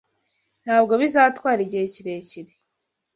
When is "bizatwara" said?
1.01-1.59